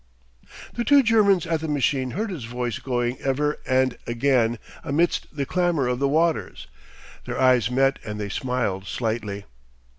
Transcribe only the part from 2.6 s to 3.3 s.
going